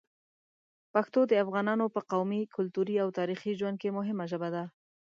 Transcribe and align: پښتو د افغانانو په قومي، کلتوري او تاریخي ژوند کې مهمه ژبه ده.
پښتو 0.93 1.19
د 1.27 1.33
افغانانو 1.43 1.85
په 1.95 2.01
قومي، 2.11 2.41
کلتوري 2.55 2.95
او 3.03 3.09
تاریخي 3.19 3.51
ژوند 3.59 3.75
کې 3.81 3.95
مهمه 3.97 4.25
ژبه 4.31 4.49
ده. 4.55 4.63